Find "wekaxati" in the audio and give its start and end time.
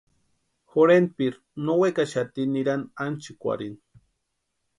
1.81-2.47